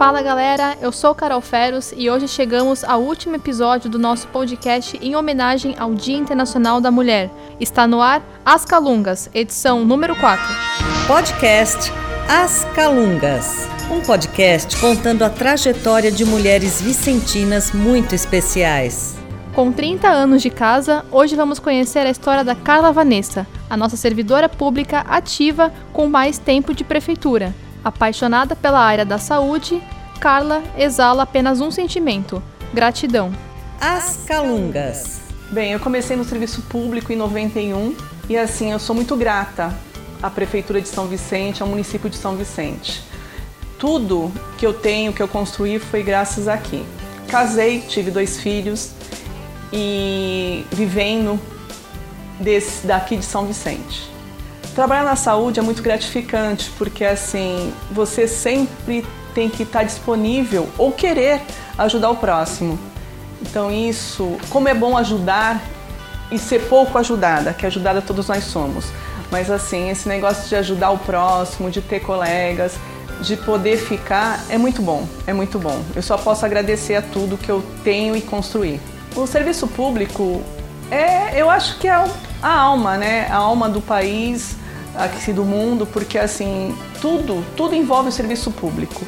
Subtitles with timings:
[0.00, 4.98] Fala galera, eu sou Carol Feros e hoje chegamos ao último episódio do nosso podcast
[5.02, 7.30] em homenagem ao Dia Internacional da Mulher.
[7.60, 10.42] Está no ar As Calungas, edição número 4.
[11.06, 11.92] Podcast
[12.26, 19.18] As Calungas, um podcast contando a trajetória de mulheres vicentinas muito especiais.
[19.54, 23.98] Com 30 anos de casa, hoje vamos conhecer a história da Carla Vanessa, a nossa
[23.98, 27.54] servidora pública ativa com mais tempo de prefeitura.
[27.82, 29.80] Apaixonada pela área da saúde,
[30.20, 32.42] Carla exala apenas um sentimento:
[32.74, 33.32] gratidão.
[33.80, 35.18] As Calungas.
[35.50, 37.96] Bem, eu comecei no serviço público em 91
[38.28, 39.74] e assim eu sou muito grata
[40.22, 43.02] à prefeitura de São Vicente, ao município de São Vicente.
[43.78, 46.84] Tudo que eu tenho, que eu construí, foi graças aqui.
[47.26, 48.90] Casei, tive dois filhos
[49.72, 51.40] e vivendo
[52.38, 54.10] desse, daqui de São Vicente.
[54.74, 60.92] Trabalhar na saúde é muito gratificante porque assim você sempre tem que estar disponível ou
[60.92, 61.42] querer
[61.78, 62.78] ajudar o próximo.
[63.42, 65.62] Então isso, como é bom ajudar
[66.30, 68.86] e ser pouco ajudada, que ajudada todos nós somos.
[69.30, 72.74] Mas assim, esse negócio de ajudar o próximo, de ter colegas,
[73.22, 75.80] de poder ficar é muito bom, é muito bom.
[75.94, 78.80] Eu só posso agradecer a tudo que eu tenho e construir.
[79.14, 80.42] O serviço público
[80.90, 81.92] é, eu acho que é
[82.42, 83.28] a alma, né?
[83.30, 84.56] A alma do país,
[84.94, 89.02] aqui do mundo, porque assim, tudo, tudo envolve o serviço público.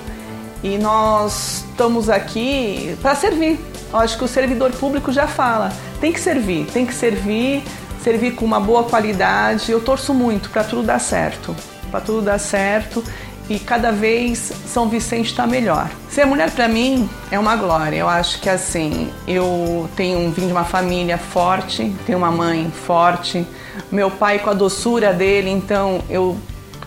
[0.63, 3.59] E nós estamos aqui para servir.
[3.93, 7.63] Eu acho que o servidor público já fala, tem que servir, tem que servir,
[8.03, 9.71] servir com uma boa qualidade.
[9.71, 11.55] Eu torço muito para tudo dar certo,
[11.91, 13.05] para tudo dar certo
[13.49, 15.91] e cada vez São Vicente está melhor.
[16.09, 17.97] Ser mulher para mim é uma glória.
[17.97, 23.47] Eu acho que assim, eu tenho vim de uma família forte, tenho uma mãe forte,
[23.91, 26.37] meu pai com a doçura dele, então eu,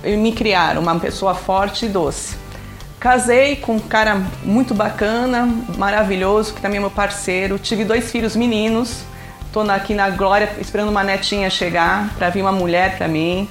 [0.03, 2.44] eu me criaram uma pessoa forte e doce.
[3.05, 5.47] Casei com um cara muito bacana,
[5.77, 7.59] maravilhoso, que também é meu parceiro.
[7.59, 9.03] Tive dois filhos meninos.
[9.45, 13.47] Estou aqui na glória esperando uma netinha chegar para vir uma mulher para mim.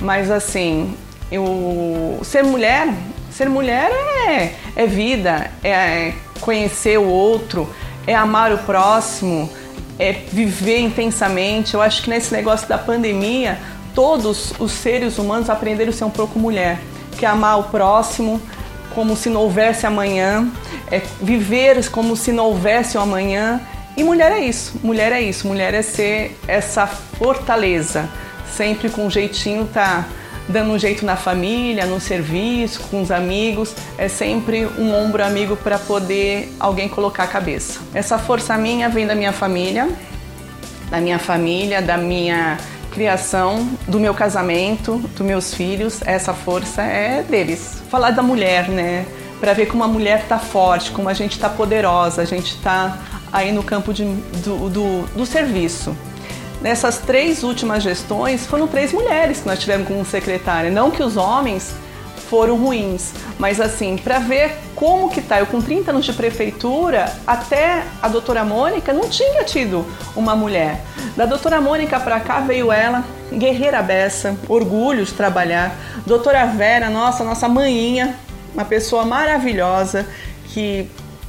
[0.00, 0.96] Mas assim,
[1.30, 2.92] eu ser mulher,
[3.30, 3.88] ser mulher
[4.26, 7.72] é, é vida, é conhecer o outro,
[8.04, 9.48] é amar o próximo,
[9.96, 11.72] é viver intensamente.
[11.72, 13.60] Eu acho que nesse negócio da pandemia,
[13.94, 16.80] todos os seres humanos aprenderam a ser um pouco mulher,
[17.16, 18.42] que é amar o próximo
[18.94, 20.46] como se não houvesse amanhã,
[20.90, 23.60] é viver como se não houvesse um amanhã.
[23.96, 28.08] E mulher é isso, mulher é isso, mulher é ser essa fortaleza,
[28.56, 30.06] sempre com um jeitinho tá
[30.48, 35.56] dando um jeito na família, no serviço, com os amigos, é sempre um ombro amigo
[35.56, 37.80] para poder alguém colocar a cabeça.
[37.92, 39.88] Essa força minha vem da minha família,
[40.90, 42.56] da minha família, da minha
[42.90, 47.82] criação, do meu casamento, dos meus filhos, essa força é deles.
[47.90, 49.06] Falar da mulher, né?
[49.40, 52.98] Para ver como a mulher tá forte, como a gente tá poderosa, a gente tá
[53.32, 55.96] aí no campo de, do, do, do serviço.
[56.60, 60.70] Nessas três últimas gestões, foram três mulheres que nós tivemos como secretária.
[60.70, 61.72] Não que os homens
[62.28, 67.12] foram ruins, mas assim, para ver como que tá, eu com 30 anos de prefeitura,
[67.26, 69.84] até a doutora Mônica não tinha tido
[70.14, 70.80] uma mulher.
[71.16, 75.74] Da doutora Mônica para cá veio ela, guerreira beça, orgulho de trabalhar.
[76.06, 78.14] Doutora Vera, nossa, nossa manhinha,
[78.54, 80.06] uma pessoa maravilhosa
[80.46, 80.88] que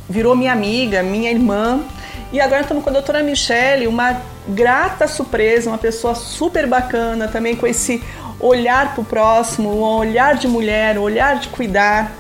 [0.10, 1.82] virou minha amiga, minha irmã.
[2.32, 7.56] E agora estamos com a doutora Michele, uma grata surpresa, uma pessoa super bacana, também
[7.56, 8.04] com esse
[8.40, 12.12] olhar para o próximo, um olhar de mulher, um olhar de cuidar,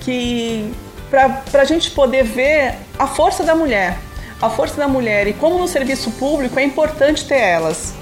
[0.00, 0.72] que
[1.10, 3.98] para a gente poder ver a força da mulher,
[4.40, 7.94] a força da mulher e como no serviço público é importante ter elas.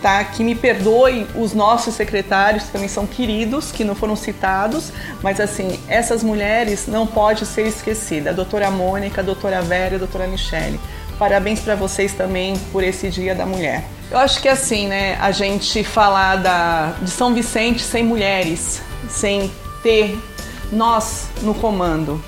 [0.00, 0.22] Tá?
[0.22, 4.92] Que me perdoe os nossos secretários, que também são queridos, que não foram citados,
[5.24, 8.32] mas assim, essas mulheres não podem ser esquecidas.
[8.32, 10.78] A doutora Mônica, a doutora Vera, a doutora Michele.
[11.18, 13.82] Parabéns para vocês também por esse Dia da Mulher.
[14.10, 19.50] Eu acho que assim, né, a gente falar da, de São Vicente sem mulheres, sem
[19.82, 20.18] ter
[20.72, 22.22] nós no comando.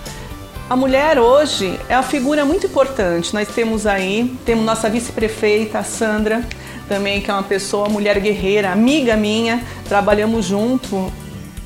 [0.68, 3.32] A mulher hoje é uma figura muito importante.
[3.32, 6.44] Nós temos aí, temos nossa vice-prefeita, Sandra,
[6.86, 11.10] também que é uma pessoa, mulher guerreira, amiga minha, trabalhamos junto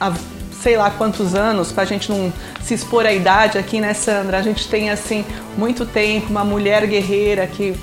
[0.01, 0.13] há
[0.63, 4.39] sei lá quantos anos, para a gente não se expor à idade aqui, né, Sandra?
[4.39, 5.23] A gente tem, assim,
[5.59, 7.75] muito tempo, uma mulher guerreira que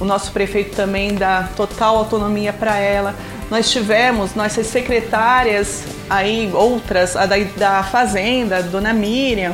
[0.00, 3.14] o nosso prefeito também dá total autonomia para ela.
[3.50, 9.52] Nós tivemos nossas secretárias aí, outras, a da, da Fazenda, a dona Miriam,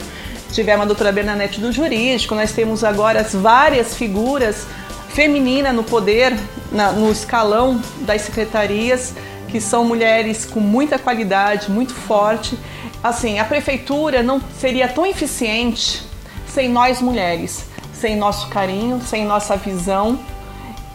[0.52, 4.66] tivemos a doutora Bernadette do Jurídico, nós temos agora as várias figuras
[5.08, 6.34] femininas no poder,
[6.70, 9.14] na, no escalão das secretarias,
[9.48, 12.58] que são mulheres com muita qualidade, muito forte
[13.02, 16.02] assim, a prefeitura não seria tão eficiente
[16.46, 20.18] sem nós mulheres, sem nosso carinho, sem nossa visão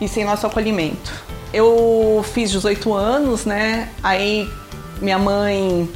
[0.02, 1.14] e sem nosso acolhimento.
[1.54, 3.90] Eu fiz 18 anos, né?
[4.02, 4.50] Aí
[5.00, 5.88] minha mãe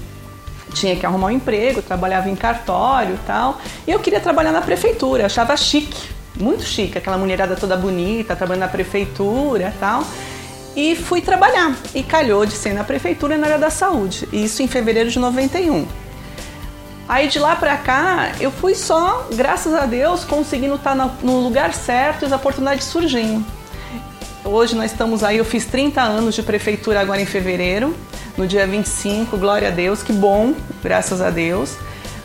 [0.73, 3.59] tinha que arrumar um emprego, trabalhava em cartório e tal.
[3.87, 6.09] E eu queria trabalhar na prefeitura, achava chique,
[6.39, 10.03] muito chique, aquela mulherada toda bonita, trabalhando na prefeitura e tal.
[10.75, 11.75] E fui trabalhar.
[11.93, 14.27] E calhou de ser na prefeitura na área da saúde.
[14.31, 15.87] Isso em fevereiro de 91.
[17.07, 21.73] Aí de lá pra cá, eu fui só, graças a Deus, conseguindo estar no lugar
[21.73, 23.45] certo e as oportunidades surgindo.
[24.47, 27.95] Hoje nós estamos aí, eu fiz 30 anos de prefeitura agora em fevereiro,
[28.37, 30.53] no dia 25, glória a Deus, que bom,
[30.83, 31.75] graças a Deus.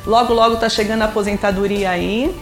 [0.07, 2.39] Logo, logo tá chegando a aposentadoria aí.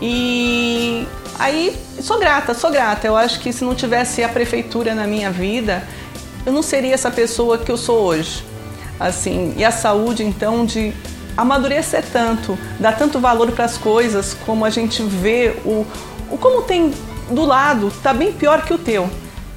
[0.00, 1.06] E
[1.38, 3.06] aí, sou grata, sou grata.
[3.06, 5.82] Eu acho que se não tivesse a prefeitura na minha vida,
[6.44, 8.44] eu não seria essa pessoa que eu sou hoje.
[9.00, 10.92] Assim, e a saúde, então, de
[11.34, 15.86] amadurecer tanto, dar tanto valor para as coisas, como a gente vê o,
[16.30, 16.92] o como tem
[17.30, 19.08] do lado, tá bem pior que o teu.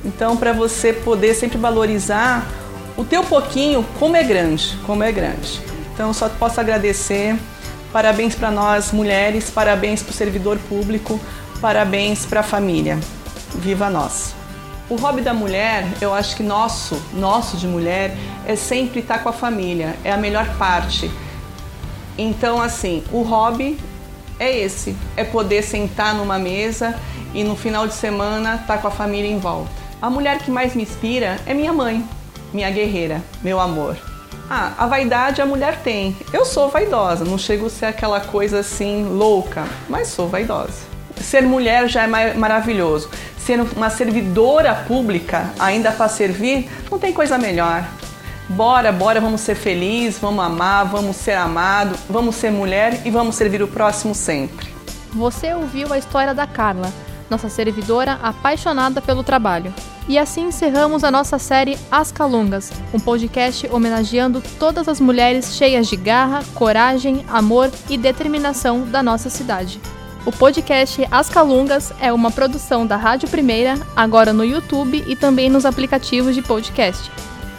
[0.04, 2.48] Então, para você poder sempre valorizar
[2.95, 5.62] o teu pouquinho, como é grande, como é grande.
[5.94, 7.38] Então, só posso agradecer.
[7.92, 11.19] Parabéns para nós mulheres, parabéns para o servidor público,
[11.60, 13.00] parabéns para a família.
[13.56, 14.33] Viva nós!
[14.89, 18.16] O hobby da mulher, eu acho que nosso, nosso de mulher,
[18.48, 21.12] é sempre estar com a família, é a melhor parte.
[22.18, 23.80] Então, assim, o hobby
[24.39, 27.00] é esse: é poder sentar numa mesa
[27.33, 29.71] e no final de semana tá com a família em volta.
[30.01, 32.03] A mulher que mais me inspira é minha mãe,
[32.53, 33.97] minha guerreira, meu amor.
[34.49, 36.17] Ah, a vaidade a mulher tem.
[36.33, 40.89] Eu sou vaidosa, não chego a ser aquela coisa assim louca, mas sou vaidosa.
[41.17, 43.09] Ser mulher já é maravilhoso.
[43.37, 47.83] Ser uma servidora pública, ainda para servir, não tem coisa melhor.
[48.49, 53.35] Bora, bora, vamos ser felizes, vamos amar, vamos ser amado, vamos ser mulher e vamos
[53.35, 54.67] servir o próximo sempre.
[55.13, 56.91] Você ouviu a história da Carla,
[57.29, 59.73] nossa servidora apaixonada pelo trabalho.
[60.07, 65.87] E assim encerramos a nossa série As Calungas, um podcast homenageando todas as mulheres cheias
[65.87, 69.79] de garra, coragem, amor e determinação da nossa cidade.
[70.25, 75.49] O podcast As Calungas é uma produção da Rádio Primeira, agora no YouTube e também
[75.49, 77.09] nos aplicativos de podcast.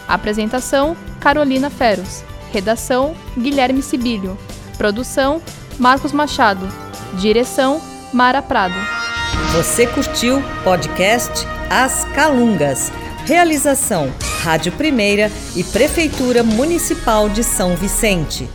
[0.07, 2.23] Apresentação: Carolina Feros.
[2.51, 4.37] Redação: Guilherme Sibílio.
[4.77, 5.41] Produção:
[5.79, 6.67] Marcos Machado.
[7.13, 7.81] Direção:
[8.13, 9.00] Mara Prado.
[9.49, 12.89] Você curtiu podcast As Calungas?
[13.25, 14.09] Realização:
[14.41, 18.47] Rádio Primeira e Prefeitura Municipal de São Vicente.